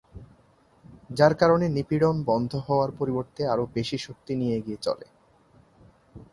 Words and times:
যার 1.09 1.33
কারণে 1.33 1.65
নিপীড়ন 1.69 2.15
বন্ধ 2.25 2.51
হওয়ার 2.67 2.91
পরিবর্তে 2.99 3.41
আরও 3.47 3.63
বেশি 3.75 3.97
শক্তি 3.97 4.33
নিয়ে 4.35 4.55
এগিয়ে 4.55 4.79
চলে। 4.81 5.07